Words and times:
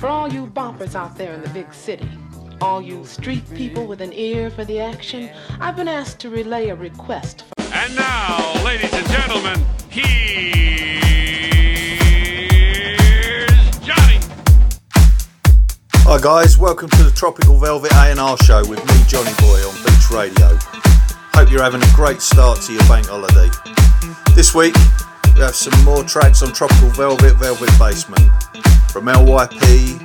For 0.00 0.08
all 0.08 0.32
you 0.32 0.46
boppers 0.46 0.94
out 0.94 1.18
there 1.18 1.34
in 1.34 1.42
the 1.42 1.50
big 1.50 1.74
city, 1.74 2.08
all 2.62 2.80
you 2.80 3.04
street 3.04 3.44
people 3.54 3.86
with 3.86 4.00
an 4.00 4.14
ear 4.14 4.48
for 4.48 4.64
the 4.64 4.80
action, 4.80 5.28
I've 5.60 5.76
been 5.76 5.88
asked 5.88 6.20
to 6.20 6.30
relay 6.30 6.70
a 6.70 6.74
request. 6.74 7.42
For- 7.42 7.74
and 7.74 7.94
now, 7.94 8.64
ladies 8.64 8.94
and 8.94 9.06
gentlemen, 9.08 9.62
here's 9.90 10.16
Johnny. 13.80 14.20
Hi 15.96 16.18
guys, 16.18 16.56
welcome 16.56 16.88
to 16.88 17.02
the 17.02 17.12
Tropical 17.14 17.58
Velvet 17.58 17.92
A&R 17.92 18.38
show 18.38 18.66
with 18.66 18.78
me, 18.78 18.94
Jonnyboy, 19.04 19.68
on 19.68 19.74
Beach 19.84 20.10
Radio. 20.10 20.56
Hope 21.34 21.50
you're 21.50 21.62
having 21.62 21.82
a 21.82 21.92
great 21.94 22.22
start 22.22 22.62
to 22.62 22.72
your 22.72 22.88
bank 22.88 23.04
holiday. 23.06 23.50
This 24.34 24.54
week, 24.54 24.74
we 25.34 25.42
have 25.42 25.54
some 25.54 25.78
more 25.84 26.02
tracks 26.04 26.42
on 26.42 26.54
Tropical 26.54 26.88
Velvet, 26.88 27.34
Velvet 27.34 27.70
Basement. 27.78 28.30
From 28.92 29.06
LYP, 29.06 30.02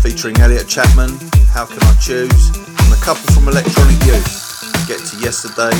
featuring 0.00 0.40
Elliot 0.40 0.66
Chapman, 0.66 1.10
How 1.52 1.66
Can 1.66 1.82
I 1.82 1.94
Choose, 2.00 2.48
and 2.56 2.92
a 2.92 3.00
couple 3.04 3.22
from 3.34 3.46
Electronic 3.46 4.02
Youth, 4.08 4.88
Get 4.88 5.04
to 5.04 5.20
Yesterday, 5.20 5.76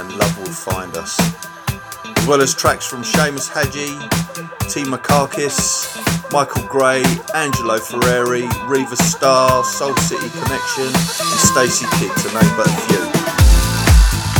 and 0.00 0.16
Love 0.16 0.38
Will 0.38 0.46
Find 0.46 0.96
Us. 0.96 1.20
As 2.16 2.26
well 2.26 2.40
as 2.40 2.54
tracks 2.54 2.86
from 2.86 3.02
Seamus 3.02 3.50
Haji, 3.52 3.92
T. 4.72 4.88
Markakis, 4.88 5.92
Michael 6.32 6.66
Gray, 6.68 7.04
Angelo 7.34 7.76
Ferreri, 7.76 8.48
Riva 8.66 8.96
Starr, 8.96 9.62
Soul 9.62 9.94
City 9.96 10.30
Connection, 10.40 10.88
and 10.88 11.40
Stacy 11.52 11.84
Kidd, 12.00 12.16
to 12.16 12.28
name 12.32 12.56
but 12.56 12.66
a 12.66 12.76
few. 12.88 13.04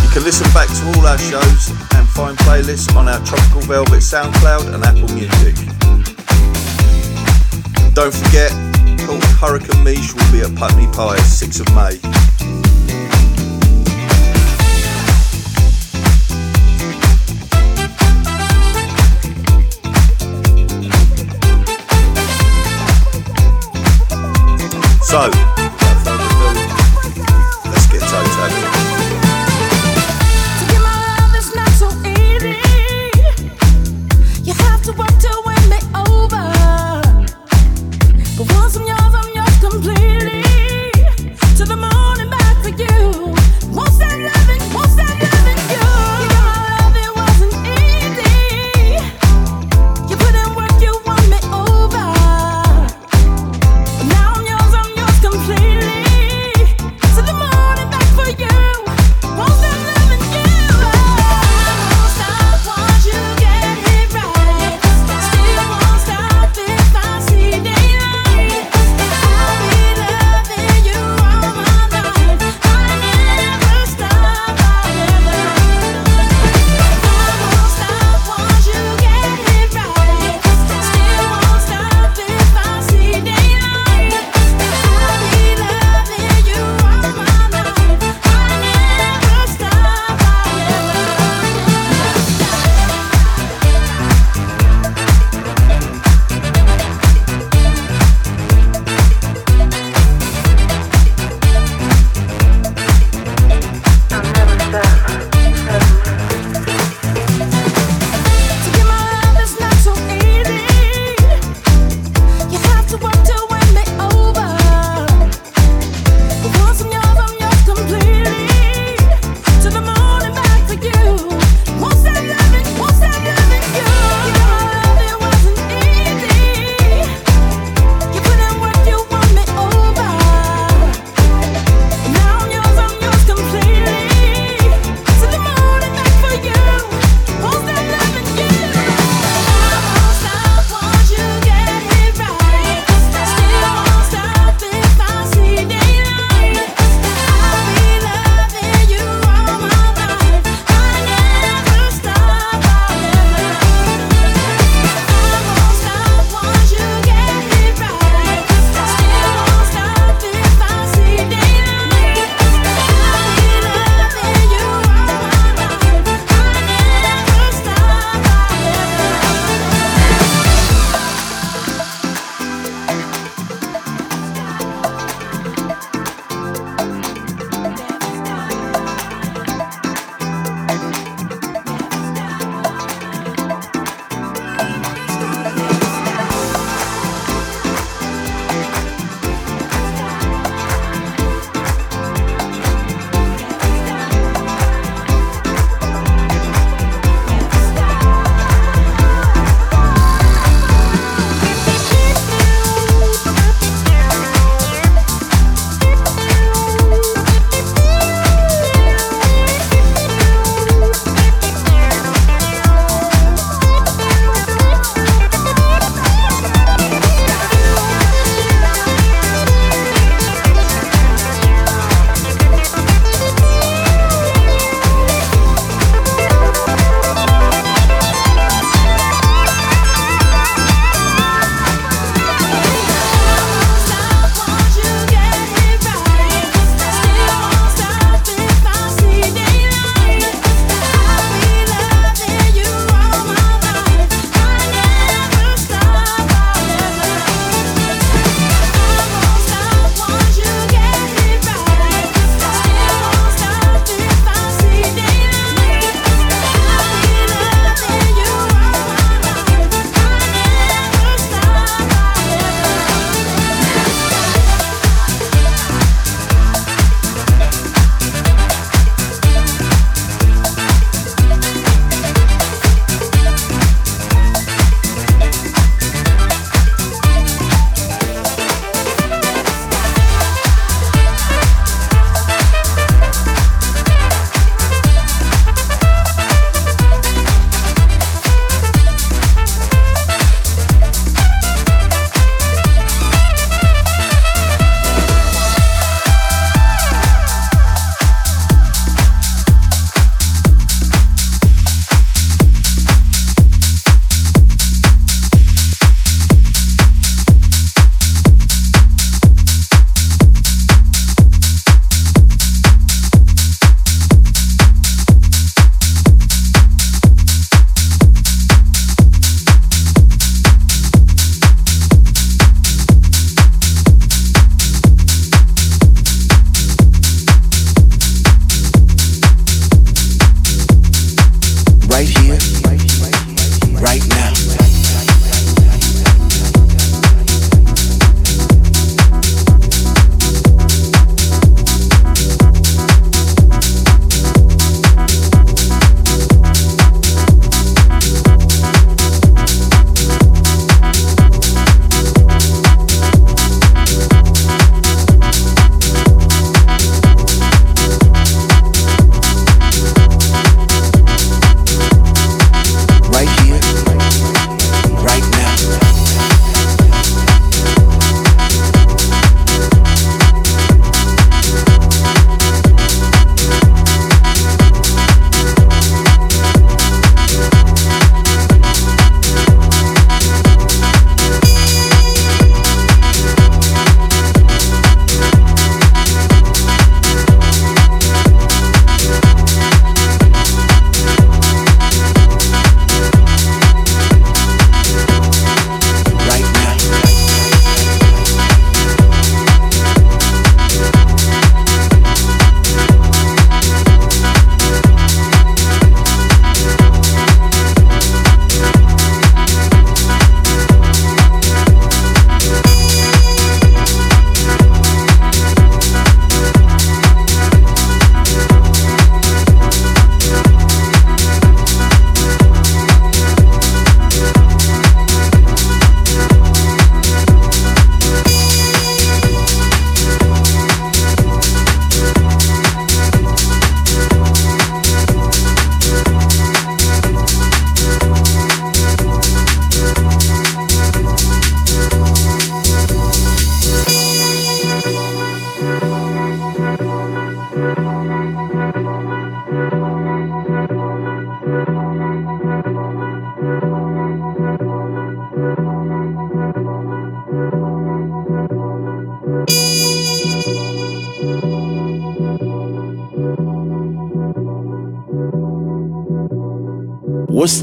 You 0.02 0.10
can 0.16 0.24
listen 0.24 0.48
back 0.56 0.68
to 0.68 0.82
all 0.96 1.06
our 1.06 1.18
shows 1.18 1.68
and 1.95 2.09
find 2.09 2.38
playlists 2.38 2.96
on 2.96 3.06
our 3.06 3.23
Tropical 3.26 3.60
Velvet 3.68 4.01
SoundCloud 4.01 4.73
and 4.73 4.82
Apple 4.82 5.15
Music. 5.15 5.68
Don't 7.98 8.15
forget, 8.15 8.52
Hurricane 9.41 9.83
Mish 9.83 10.15
will 10.15 10.30
be 10.30 10.41
at 10.41 10.55
Putney 10.55 10.87
Pie 10.87 11.18
6th 11.18 11.66
of 11.66 11.74
May. 11.74 11.99
So, 25.02 25.57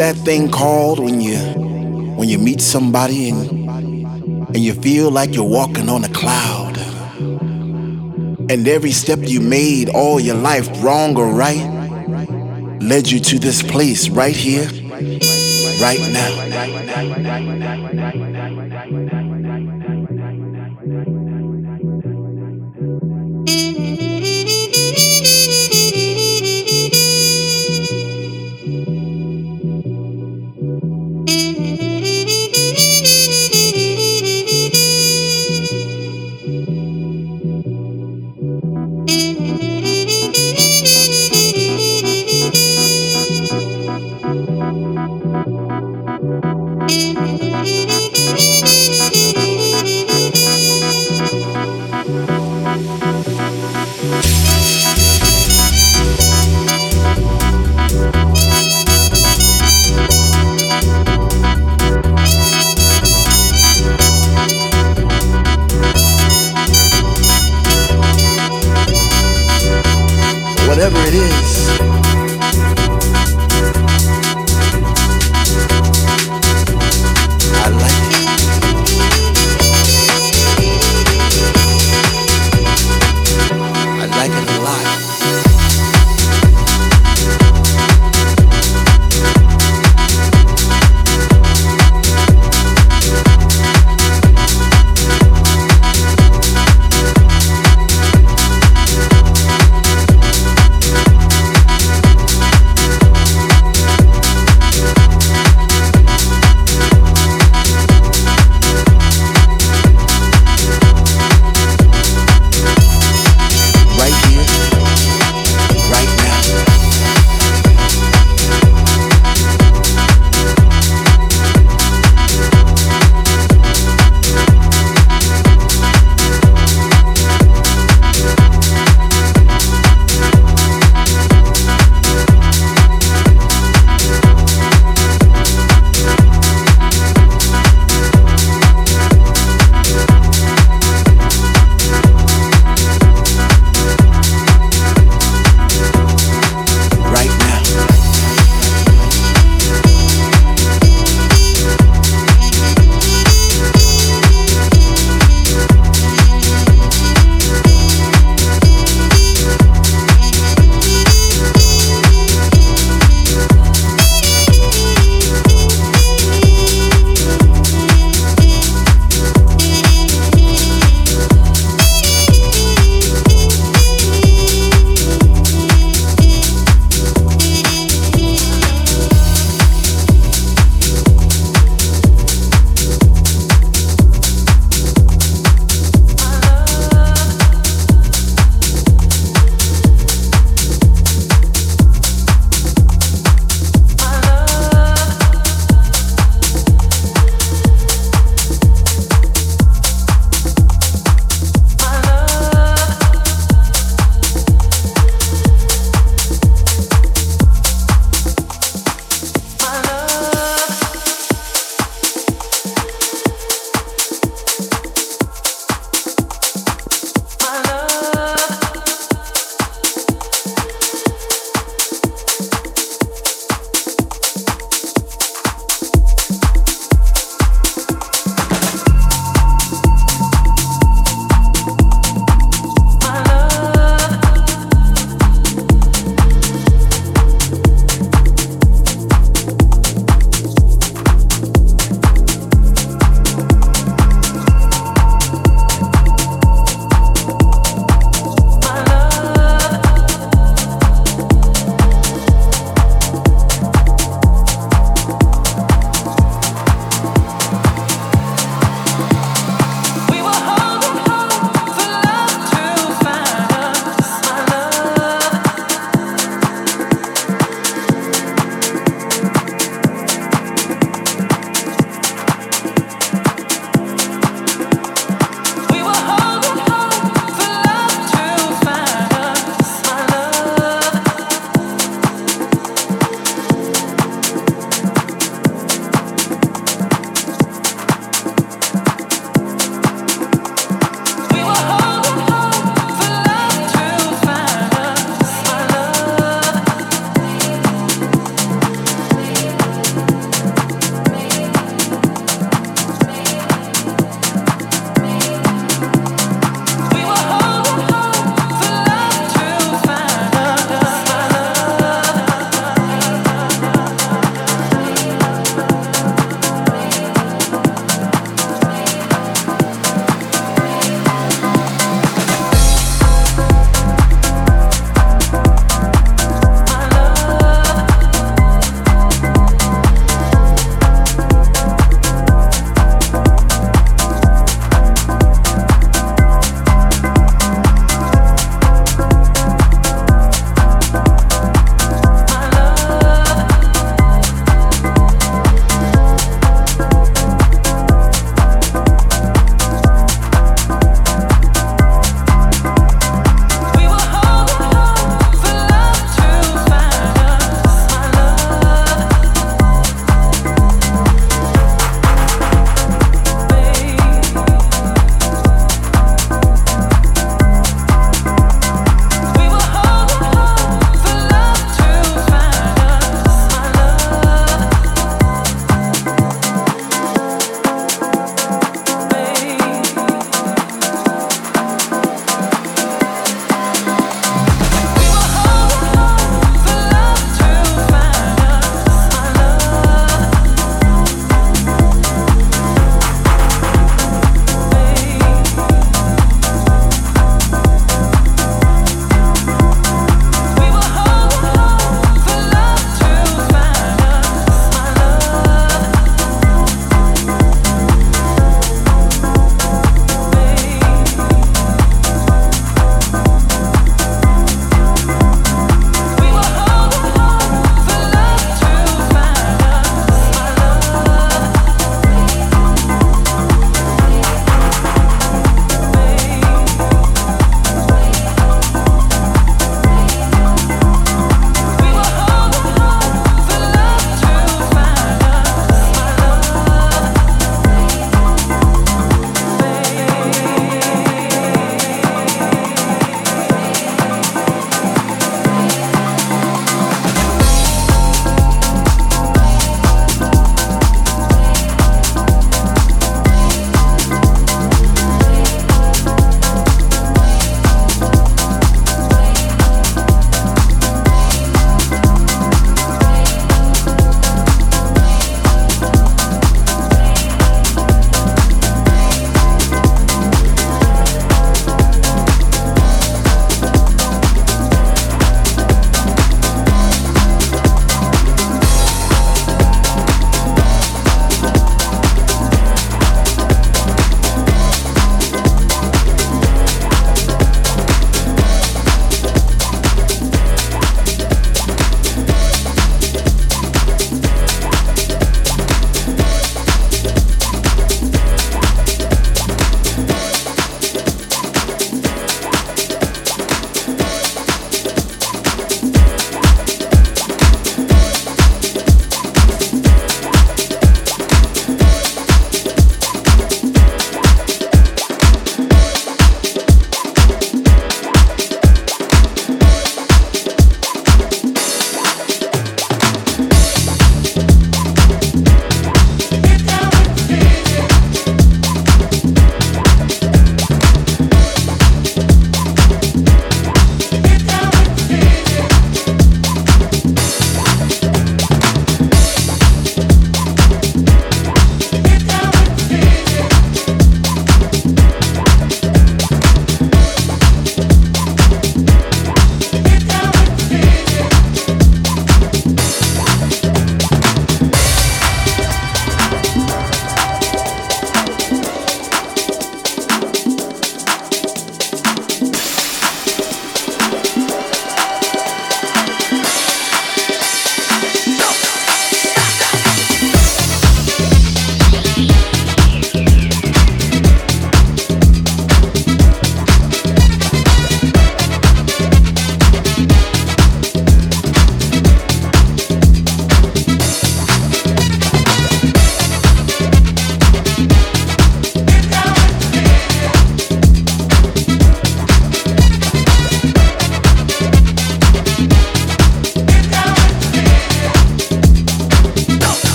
that 0.00 0.16
thing 0.16 0.50
called 0.50 0.98
when 0.98 1.20
you 1.20 1.36
when 2.16 2.26
you 2.26 2.38
meet 2.38 2.62
somebody 2.62 3.28
and 3.28 3.50
and 4.48 4.56
you 4.56 4.72
feel 4.72 5.10
like 5.10 5.34
you're 5.34 5.44
walking 5.44 5.90
on 5.90 6.02
a 6.04 6.08
cloud? 6.08 6.78
And 8.50 8.66
every 8.66 8.92
step 8.92 9.18
you 9.20 9.40
made 9.42 9.90
all 9.90 10.18
your 10.18 10.36
life, 10.36 10.66
wrong 10.82 11.18
or 11.18 11.28
right, 11.28 11.62
led 12.80 13.10
you 13.10 13.20
to 13.20 13.38
this 13.38 13.62
place 13.62 14.08
right 14.08 14.34
here, 14.34 14.64
right 15.82 16.00
now. 16.10 16.30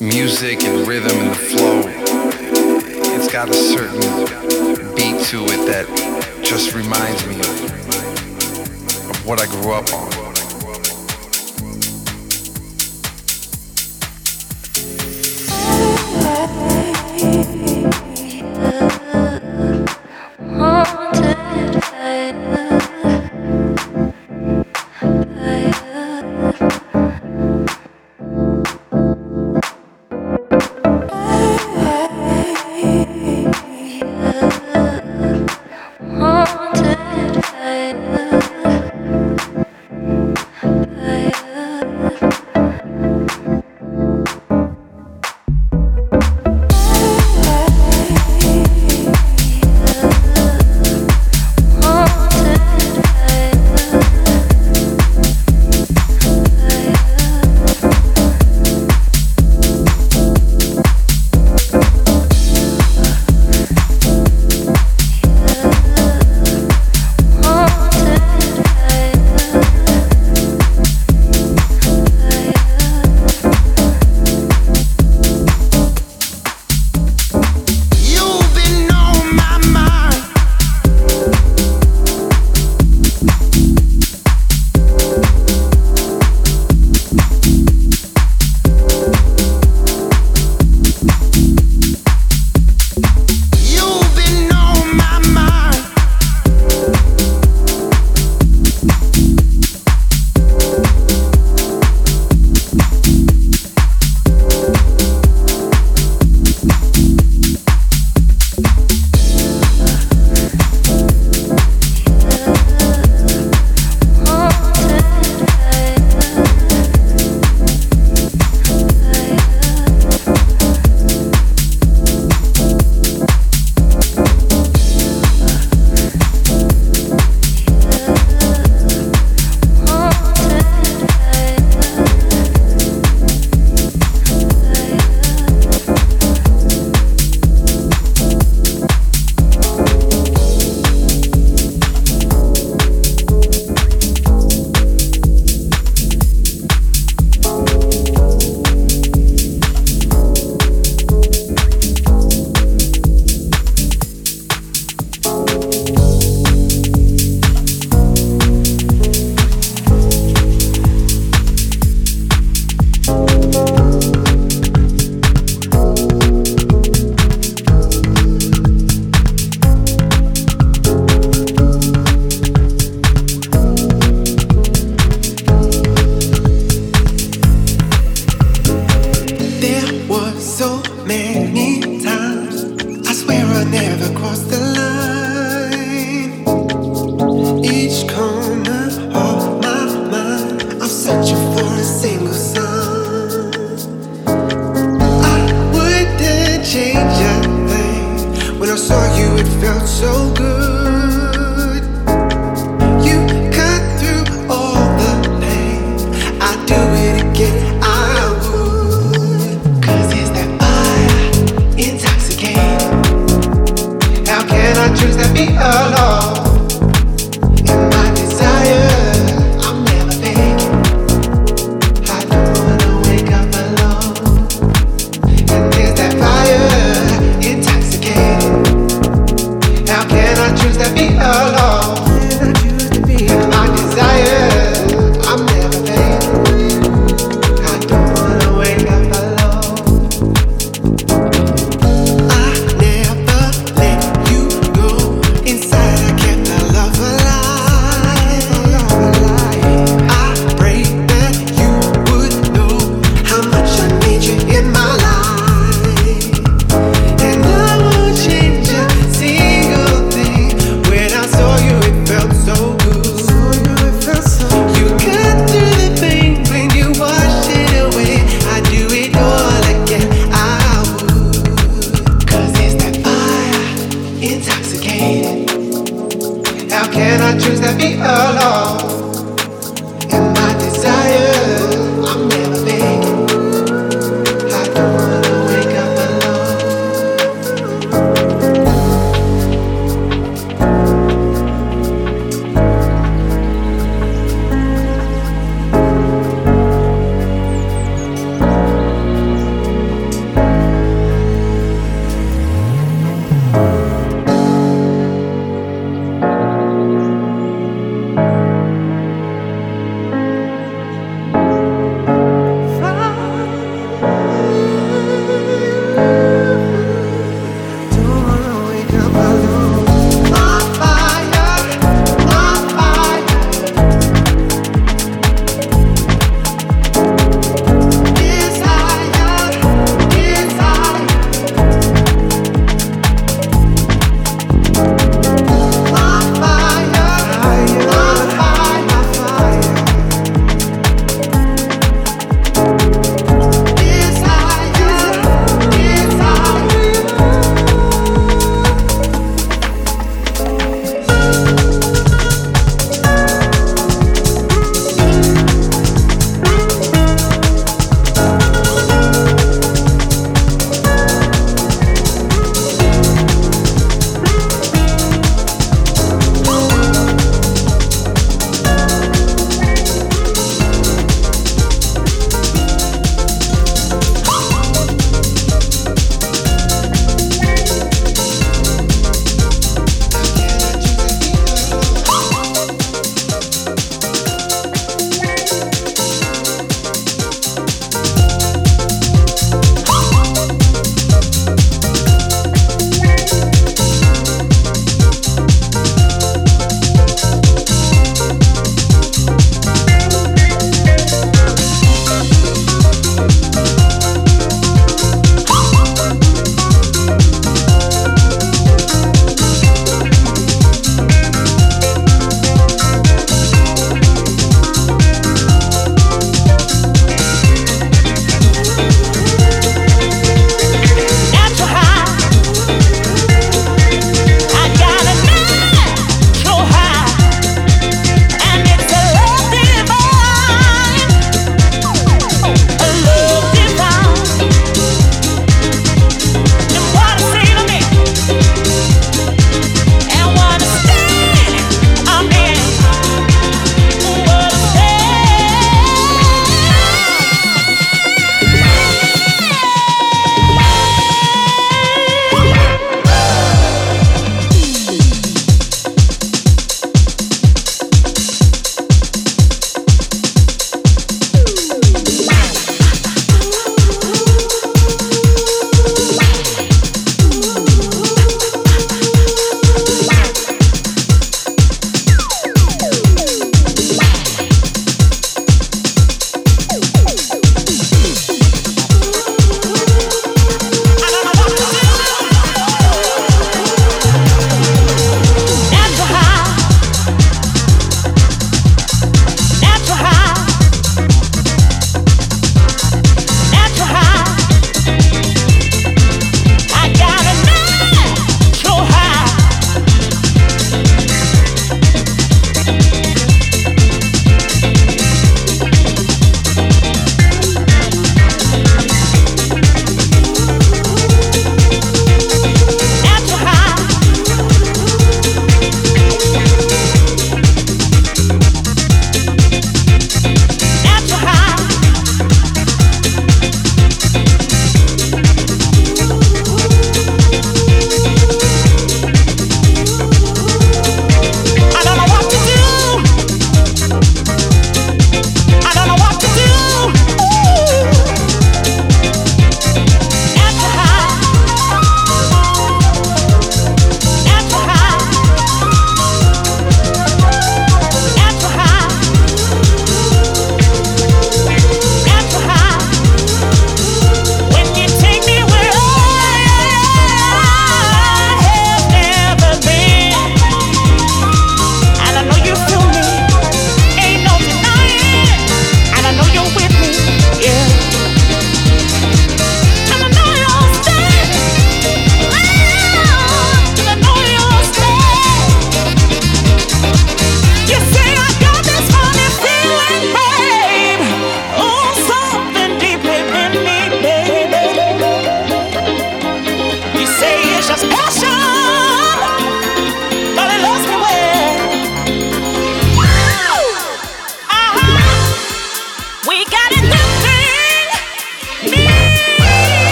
Music 0.00 0.62
and 0.62 0.86
rhythm 0.86 1.10
and 1.18 1.30
the 1.30 1.34
flow. 1.34 1.82
It's 3.16 3.32
got 3.32 3.48
a 3.48 3.54
certain 3.54 4.00
beat 4.94 5.20
to 5.26 5.44
it 5.46 5.66
that 5.66 6.40
just 6.40 6.72
reminds 6.72 7.26
me 7.26 7.40
of, 7.40 9.26
what 9.26 9.40
I 9.40 9.46
grew 9.46 9.72
up 9.72 9.92
on. 9.92 10.27